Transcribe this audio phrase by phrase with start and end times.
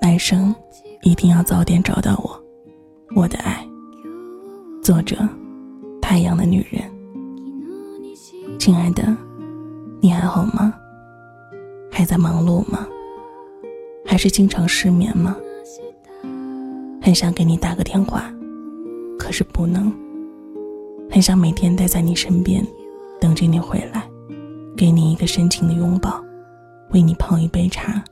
[0.00, 0.54] 来生
[1.02, 2.44] 一定要早点找到我，
[3.14, 3.66] 我的爱。
[4.82, 5.16] 作者：
[6.00, 6.82] 太阳的女人。
[8.58, 9.16] 亲爱的，
[10.00, 10.74] 你还好吗？
[11.90, 12.86] 还在忙碌吗？
[14.04, 15.36] 还是经常失眠吗？
[17.00, 18.32] 很想给你打个电话，
[19.18, 19.92] 可是不能。
[21.10, 22.66] 很想每天待在你身边，
[23.20, 24.08] 等着你回来，
[24.76, 26.22] 给你一个深情的拥抱，
[26.92, 28.04] 为你泡一杯茶，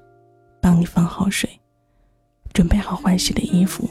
[0.60, 1.48] 帮你放好水，
[2.52, 3.88] 准备好换洗的衣服，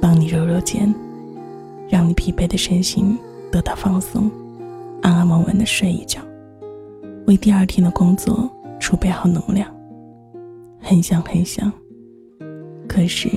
[0.00, 0.92] 帮你揉揉肩，
[1.88, 3.16] 让你疲惫的身心
[3.52, 4.30] 得到放松，
[5.00, 6.20] 安安稳稳的睡一觉，
[7.26, 9.72] 为第二天的工作储备好能量。
[10.80, 11.72] 很想很想，
[12.88, 13.28] 可是，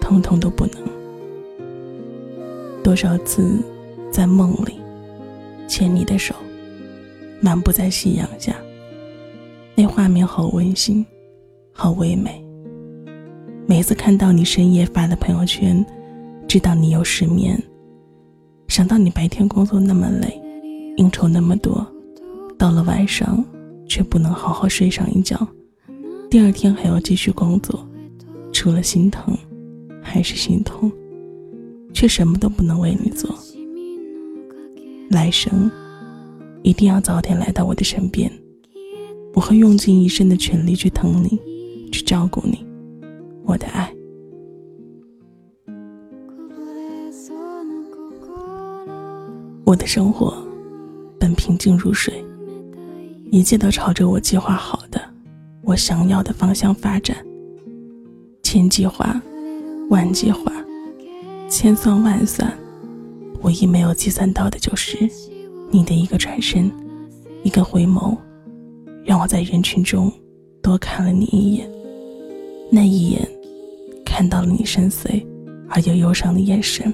[0.00, 0.82] 通通都不能。
[2.82, 3.60] 多少次？
[4.12, 4.80] 在梦里，
[5.68, 6.34] 牵你的手，
[7.40, 8.56] 漫步在夕阳下，
[9.78, 11.04] 那画面好温馨，
[11.70, 12.42] 好唯美。
[13.66, 15.84] 每次看到你深夜发的朋友圈，
[16.48, 17.62] 知道你又失眠。
[18.68, 20.40] 想到你白天工作那么累，
[20.96, 21.86] 应酬那么多，
[22.56, 23.44] 到了晚上
[23.86, 25.46] 却不能好好睡上一觉，
[26.30, 27.86] 第二天还要继续工作，
[28.54, 29.36] 除了心疼，
[30.00, 30.90] 还是心痛，
[31.92, 33.30] 却什么都不能为你做。
[35.10, 35.70] 来生，
[36.62, 38.32] 一定要早点来到我的身边，
[39.36, 41.38] 我会用尽一生的全力去疼你，
[41.92, 42.66] 去照顾你，
[43.44, 43.94] 我的爱。
[49.66, 50.34] 我的生活
[51.20, 52.24] 本平静如水，
[53.30, 54.98] 一切都朝着我计划好的、
[55.62, 57.14] 我想要的方向发展。
[58.42, 59.20] 千计划，
[59.90, 60.50] 万计划，
[61.46, 62.50] 千算万算。
[63.42, 64.96] 唯一没有计算到的就是，
[65.70, 66.72] 你的一个转身，
[67.42, 68.16] 一个回眸，
[69.06, 70.12] 让我在人群中
[70.60, 71.70] 多看了你一眼。
[72.70, 73.26] 那一眼，
[74.04, 75.24] 看到了你深邃
[75.68, 76.92] 而又忧伤的眼神，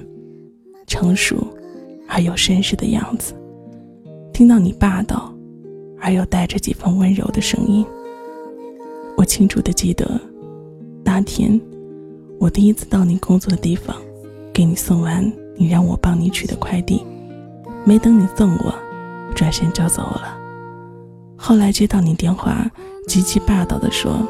[0.85, 1.45] 成熟
[2.07, 3.33] 而又绅士的样子，
[4.31, 5.33] 听到你霸道
[5.99, 7.83] 而又带着几分温柔的声音。
[9.17, 10.21] 我清楚的记得，
[11.03, 11.59] 那天
[12.39, 13.95] 我第一次到你工作的地方，
[14.53, 15.29] 给你送完。
[15.55, 17.03] 你让我帮你取的快递，
[17.85, 18.73] 没等你送我，
[19.35, 20.35] 转身就走了。
[21.45, 22.65] 后来接到你电话，
[23.05, 24.25] 极其霸道的说：“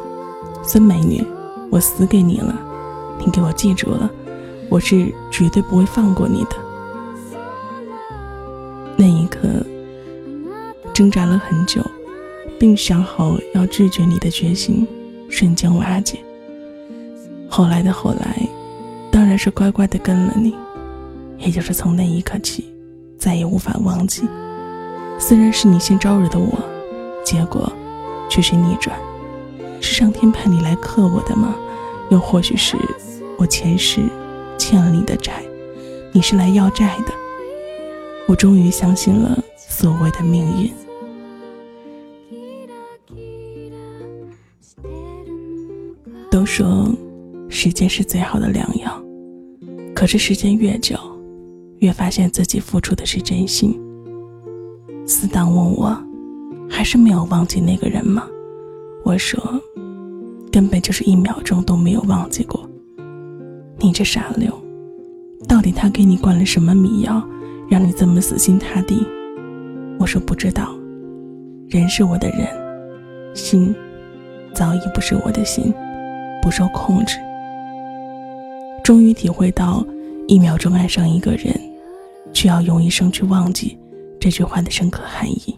[0.66, 1.24] 孙美女，
[1.70, 2.60] 我死给你了，
[3.20, 4.10] 你给我记住了，
[4.68, 6.56] 我是绝对不会放过你的。”
[8.98, 9.48] 那一刻，
[10.92, 11.84] 挣扎了很久，
[12.60, 14.88] 并想好要拒绝你的决心
[15.30, 16.18] 瞬间瓦解。
[17.48, 18.50] 后来的后来，
[19.12, 20.56] 当然是乖乖的跟了你。
[21.38, 22.66] 也就是从那一刻起，
[23.20, 24.24] 再也无法忘记。
[25.20, 26.58] 虽然是你先招惹的我，
[27.24, 27.72] 结果
[28.30, 29.00] 却是逆转。
[29.82, 31.56] 是上天派你来克我的吗？
[32.10, 32.78] 又或许是
[33.38, 34.02] 我前世
[34.58, 35.44] 欠了你的债，
[36.12, 37.14] 你是来要债的。
[38.28, 40.72] 我终于相信了所谓的命运。
[46.30, 46.90] 都说
[47.50, 49.04] 时间是最好的良药，
[49.94, 50.98] 可是时间越久。
[51.80, 53.78] 越发现自己付出的是真心。
[55.06, 55.98] 死党问我，
[56.84, 58.28] 还是没有忘记那个人吗？
[59.06, 59.42] 我说，
[60.52, 62.70] 根本就是一秒钟都没有忘记过。
[63.78, 64.52] 你这傻妞，
[65.48, 67.26] 到底他给你灌了什么迷药，
[67.70, 69.02] 让你这么死心塌地？
[69.98, 70.76] 我说不知道。
[71.70, 72.46] 人是我的人，
[73.34, 73.74] 心
[74.54, 75.74] 早已不是我的心，
[76.42, 77.16] 不受控制。
[78.84, 79.82] 终于体会到，
[80.28, 81.58] 一秒钟爱上一个人。
[82.34, 83.78] 却要用一生去忘记
[84.20, 85.56] 这句话的深刻含义。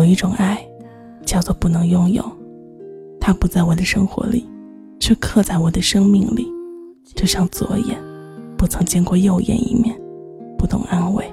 [0.00, 0.58] 有一种爱，
[1.26, 2.24] 叫做不能拥有，
[3.20, 4.48] 它不在我的生活里，
[4.98, 6.48] 却刻在我的生命里，
[7.14, 7.98] 就像左眼
[8.56, 9.94] 不曾见过右眼一面，
[10.56, 11.30] 不懂安慰，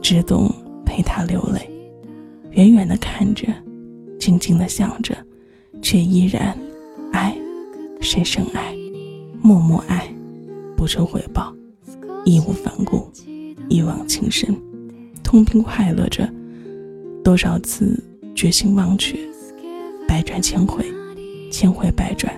[0.00, 0.48] 只懂
[0.84, 1.68] 陪他流泪，
[2.52, 3.48] 远远的看着，
[4.20, 5.12] 静静的想着，
[5.82, 6.56] 却依然
[7.10, 7.36] 爱，
[8.00, 8.72] 深深爱，
[9.42, 10.08] 默默爱，
[10.76, 11.52] 不求回报。
[12.24, 13.10] 义无反顾，
[13.68, 14.56] 一往情深，
[15.24, 16.28] 痛并快乐着。
[17.26, 18.00] 多少次
[18.36, 19.18] 决心忘却，
[20.06, 20.86] 百转千回，
[21.50, 22.32] 千回百转，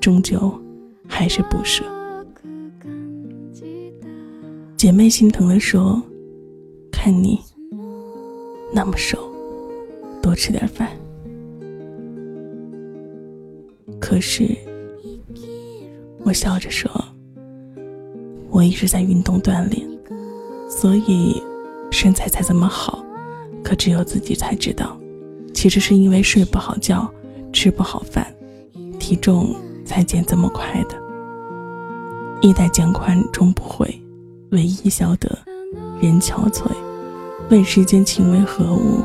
[0.00, 0.38] 终究
[1.08, 1.84] 还是不舍。
[4.76, 6.00] 姐妹心疼的说
[6.92, 7.40] ：“看你
[8.72, 9.18] 那么瘦，
[10.22, 10.88] 多吃点饭。”
[13.98, 14.56] 可是，
[16.22, 16.88] 我笑着说。
[18.50, 19.84] 我一直在运动锻炼，
[20.70, 21.42] 所以
[21.90, 22.95] 身材才这么好。
[23.66, 24.96] 可只有自己才知道，
[25.52, 27.12] 其实是因为睡不好觉，
[27.52, 28.24] 吃不好饭，
[29.00, 30.94] 体重才减这么快的。
[32.42, 34.00] 衣带渐宽终不悔，
[34.52, 35.36] 唯一消得
[36.00, 36.70] 人憔悴。
[37.50, 39.02] 问世间情为何物，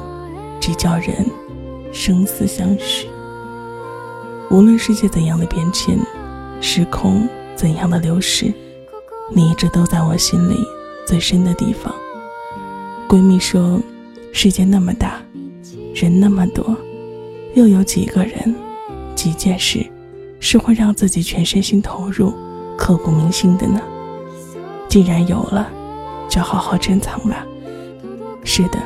[0.60, 1.26] 只叫人
[1.92, 3.08] 生死相许。
[4.52, 5.98] 无论世界怎样的变迁，
[6.62, 8.54] 时空怎样的流逝，
[9.34, 10.56] 你一直都在我心里
[11.08, 11.92] 最深的地方。
[13.08, 13.80] 闺蜜说，
[14.32, 15.22] 世界那么大。
[15.94, 16.76] 人那么多，
[17.54, 18.56] 又有几个人、
[19.14, 19.86] 几件事
[20.40, 22.34] 是会让自己全身心投入、
[22.78, 23.82] 刻骨铭心的呢？
[24.88, 25.70] 既然有了，
[26.30, 27.46] 就好好珍藏吧。
[28.44, 28.80] 是的，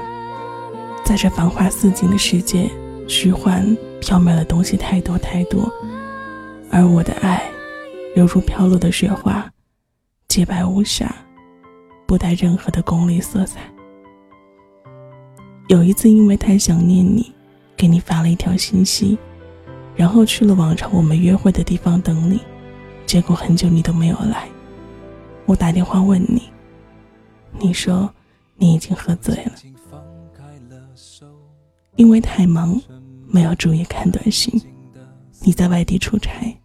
[1.06, 2.70] 在这繁花似锦的世界，
[3.08, 3.64] 虚幻
[4.02, 5.72] 缥缈的东西太多太多，
[6.72, 7.44] 而我的爱，
[8.16, 9.48] 犹如飘落的雪花，
[10.28, 11.16] 洁白无瑕，
[12.08, 13.60] 不带任何的功利色彩。
[15.68, 17.32] 有一次，因为太想念你，
[17.76, 19.18] 给你发了一条信息，
[19.96, 22.40] 然后去了往常我们约会的地方等你，
[23.08, 24.48] 结果很久你都没有来。
[25.48, 26.44] 我打电话问你，
[27.60, 28.14] 你说
[28.58, 29.52] 你已经喝醉了，
[31.96, 32.80] 因为太忙，
[33.28, 34.62] 没有注意看短信。
[35.42, 36.56] 你在外地出差，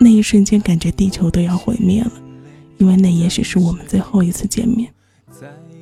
[0.00, 2.12] 那一瞬间感觉地球都要毁灭了，
[2.76, 4.92] 因为那也许是我们最后一次见面，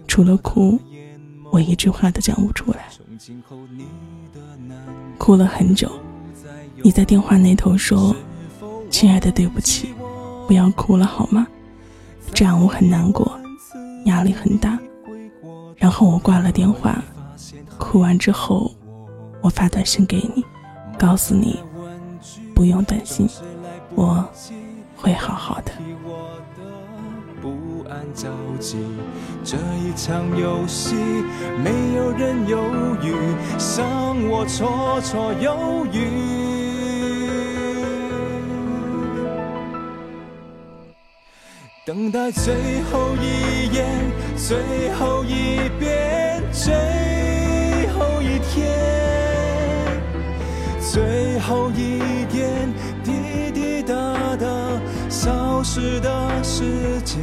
[0.06, 0.78] 除了哭。
[1.56, 2.86] 我一句话都讲不出来，
[5.16, 5.90] 哭了很久。
[6.82, 8.14] 你在电话那头说
[8.92, 9.94] ：“亲爱的，对不起，
[10.46, 11.46] 不要哭了好吗？
[12.34, 13.40] 这样我很难过，
[14.04, 14.78] 压力很大。”
[15.76, 17.02] 然后我挂了电话。
[17.78, 18.70] 哭完之后，
[19.40, 20.44] 我发短信给你，
[20.98, 21.58] 告诉你
[22.54, 23.26] 不用担心，
[23.94, 24.22] 我
[24.94, 25.72] 会好好的。
[28.14, 28.28] 着
[28.58, 28.78] 急，
[29.44, 30.94] 这一场游戏
[31.62, 32.58] 没有人犹
[33.02, 33.14] 豫，
[33.58, 36.46] 像我绰绰有余。
[41.84, 42.52] 等待最
[42.90, 43.86] 后一眼，
[44.36, 46.74] 最后一遍，最
[47.94, 48.66] 后一天，
[50.80, 53.94] 最后一点滴滴答
[54.34, 54.46] 答
[55.08, 57.22] 消失的时间。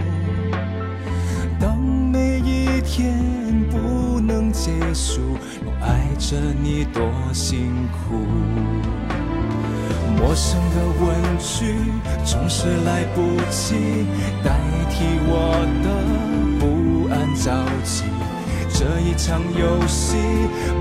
[5.63, 8.25] 我爱着你多辛苦。
[10.17, 11.75] 陌生的问句
[12.23, 14.07] 总是来不及
[14.43, 14.51] 代
[14.89, 15.31] 替我
[15.83, 15.87] 的
[16.59, 17.51] 不安着
[17.83, 18.03] 急。
[18.73, 20.17] 这一场游戏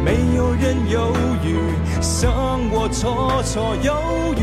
[0.04, 1.12] 没有人犹
[1.44, 1.56] 豫，
[2.00, 2.30] 像
[2.70, 4.40] 我绰绰有余。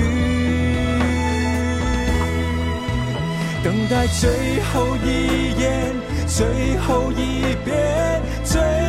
[3.63, 5.95] 等待最后一眼，
[6.27, 8.86] 最后一遍，最。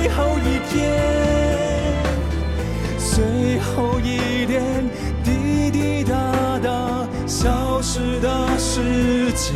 [0.00, 0.96] 最后一天，
[2.96, 4.62] 最后一点
[5.22, 9.54] 滴滴答答消失的时间，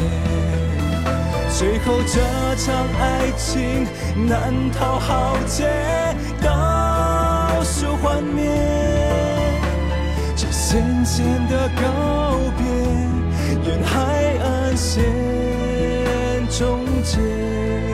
[1.49, 2.21] 最后这
[2.57, 3.87] 场爱情
[4.29, 5.65] 难逃浩劫，
[6.43, 8.45] 倒数幻灭，
[10.37, 12.67] 这渐渐的告别，
[13.67, 15.03] 沿海岸线
[16.51, 17.94] 终结。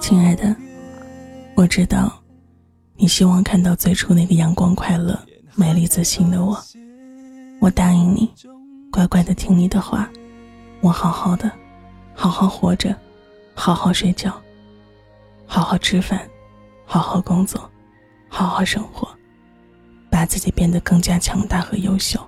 [0.00, 0.56] 亲爱的，
[1.54, 2.10] 我知道
[2.94, 5.20] 你希望看到最初那个阳光、快乐、
[5.54, 6.58] 美丽、自信的我。
[7.60, 8.32] 我答应你，
[8.90, 10.08] 乖乖的听你的话，
[10.80, 11.52] 我好好的，
[12.14, 12.96] 好好活着，
[13.54, 14.34] 好好睡觉，
[15.46, 16.26] 好好吃饭，
[16.86, 17.70] 好好工作，
[18.30, 19.06] 好好生活，
[20.08, 22.18] 把自己变得更加强大和优秀。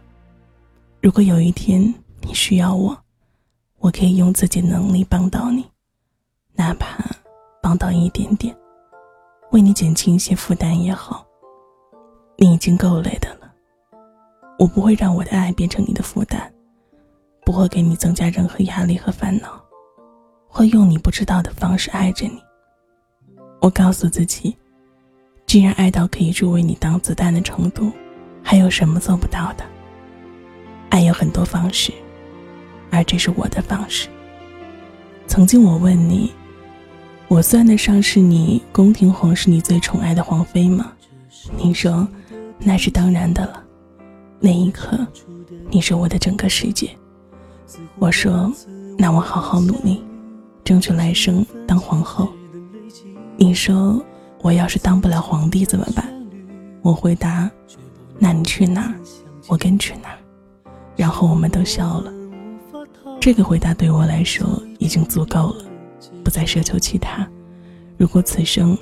[1.00, 1.82] 如果有一天
[2.20, 2.94] 你需要我，
[3.78, 5.64] 我可以用自己能力帮到你，
[6.58, 7.04] 哪怕
[7.62, 8.52] 帮到一点点，
[9.52, 11.24] 为你减轻一些负担也好。
[12.36, 13.52] 你已经够累的了。
[14.58, 16.52] 我不会让我的爱变成你的负担，
[17.44, 19.64] 不会给你增加任何压力和烦恼，
[20.48, 22.42] 会用你不知道的方式爱着你。
[23.60, 24.56] 我告诉自己，
[25.46, 27.92] 既然爱到可以助为你当子弹的程度，
[28.42, 29.64] 还有什么做不到的？
[30.90, 31.92] 爱有很多方式，
[32.90, 34.08] 而这是我的方式。
[35.28, 36.32] 曾经我问你，
[37.28, 40.92] 我算得上是你宫廷皇室里最宠爱的皇妃吗？
[41.58, 42.08] 你说，
[42.58, 43.62] 那是当然的了。
[44.40, 45.06] 那一刻，
[45.70, 46.90] 你是我的整个世界。
[47.98, 48.50] 我说
[48.96, 50.02] ：“那我好好努力，
[50.64, 52.32] 争取来生当皇后。”
[53.36, 54.02] 你说
[54.40, 56.10] ：“我要是当不了皇帝怎么办？”
[56.80, 57.50] 我回答
[58.18, 58.94] ：“那你去哪，
[59.48, 60.08] 我跟去哪。”
[60.96, 62.10] 然后我们都笑了。
[63.20, 65.64] 这个回答对我来说已经足够了，
[66.28, 67.26] 不再奢求其他。
[67.96, 68.76] 如果此生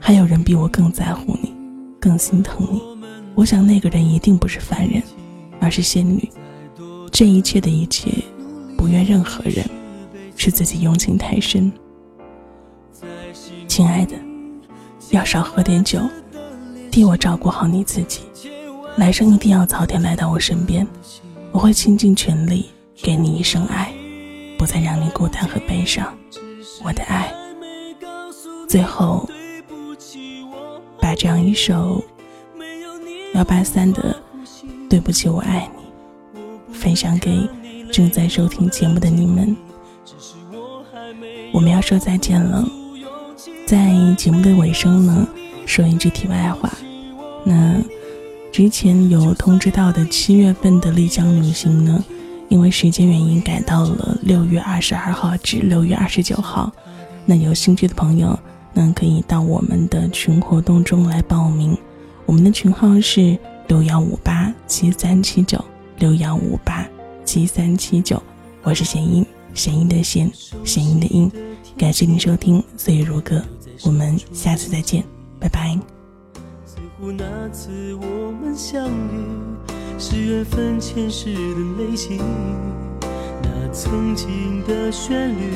[0.00, 1.54] 还有人比我更在乎你，
[2.00, 2.82] 更心疼你。
[3.36, 5.00] 我想那个人一定不是凡人，
[5.60, 6.28] 而是仙女。
[7.12, 8.10] 这一切的一切，
[8.76, 9.64] 不怨任何人，
[10.34, 11.72] 是自己用情太深。
[13.68, 14.16] 亲爱的，
[15.10, 16.00] 要少喝点酒，
[16.90, 18.22] 替我照顾好你自己。
[18.96, 20.84] 来生一定要早点来到我身边，
[21.52, 22.68] 我会倾尽全力
[23.00, 23.92] 给你一生爱，
[24.58, 26.12] 不再让你孤单和悲伤。
[26.82, 27.32] 我的爱。
[28.68, 29.28] 最后，
[31.00, 32.02] 把这样一首。
[33.34, 34.16] 幺八三的，
[34.88, 37.48] 对不起，我爱你，分享给
[37.92, 39.54] 正在收听节目的你们。
[41.52, 42.66] 我们要说再见了，
[43.66, 45.28] 在节目的尾声呢，
[45.66, 46.70] 说一句题外话。
[47.44, 47.80] 那
[48.50, 52.02] 之前有通知到的七月份的丽江旅行呢，
[52.48, 56.72] 因为时间原因改到了六月二十二号至六月二十九号。
[57.26, 58.38] 那有兴趣的朋友，
[58.72, 61.76] 那可以到我们的群活动中来报名。
[62.24, 63.38] 我们的群号是
[63.68, 65.62] 六幺五八七三七九
[65.98, 66.86] 六幺五八
[67.24, 68.22] 七三七九，
[68.62, 70.30] 我是弦音，弦音的弦，
[70.64, 71.30] 弦音的音，
[71.76, 73.36] 感谢您收听《岁月如歌》，
[73.84, 75.04] 我们下次再见，
[75.38, 75.78] 拜拜。
[76.64, 78.90] 似乎那次我们相遇
[80.00, 81.40] 是缘分前世的
[81.76, 82.20] 累积，
[83.42, 85.50] 那曾经的旋律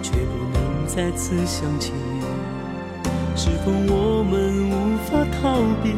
[0.00, 1.92] 却不能再次响起。
[3.34, 5.90] 是否我们无法逃避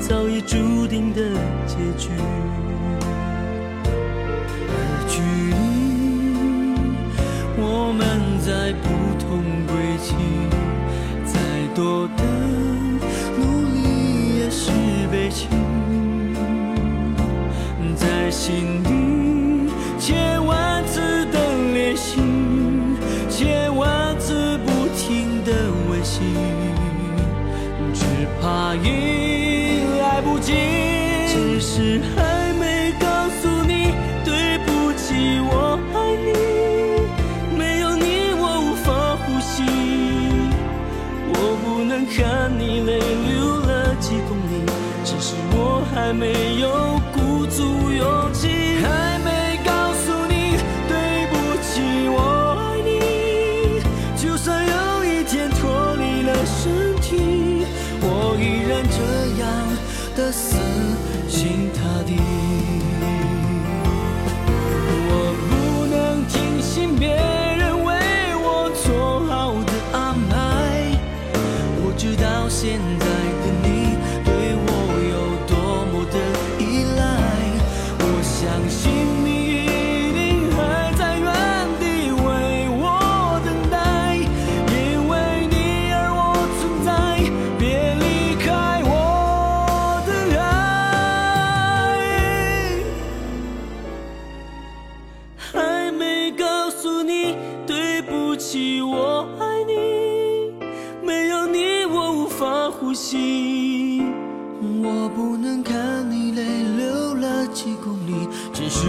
[0.00, 1.20] 早已注定的
[1.66, 2.08] 结局？
[4.66, 4.72] 而
[5.06, 5.54] 距离
[7.60, 8.00] 我们
[8.40, 8.88] 在不
[9.20, 10.14] 同轨迹，
[11.26, 11.36] 再
[11.74, 12.24] 多的
[13.36, 13.42] 努
[13.74, 14.70] 力也是
[15.12, 15.46] 悲情，
[18.34, 19.03] 心里
[60.16, 60.56] 的死
[61.28, 62.16] 心塌地，
[65.10, 65.12] 我
[65.50, 67.92] 不能听信别人为
[68.36, 70.32] 我做好的安排。
[71.82, 73.06] 我知道现在
[73.42, 74.68] 的你对我
[75.10, 75.14] 有
[75.48, 76.16] 多么的
[76.60, 76.62] 依
[76.96, 77.02] 赖，
[77.98, 79.13] 我相信。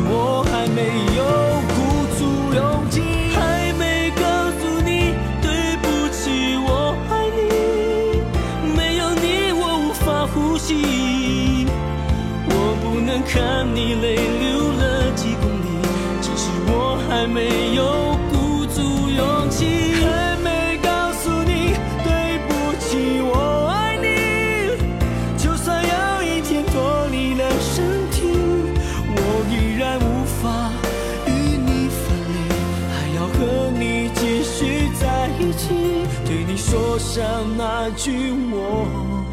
[0.08, 0.82] 我还没
[1.18, 1.24] 有
[1.76, 1.78] 鼓
[2.18, 2.20] 足
[2.54, 3.02] 勇气，
[3.36, 4.24] 还没告
[4.60, 7.40] 诉你对不起，我爱你。
[8.76, 11.68] 没有你我无法呼吸，
[12.50, 15.68] 我不能看你泪流了几公里，
[16.22, 17.84] 只是我还没有
[36.96, 37.22] 我想，
[37.58, 39.25] 那句我。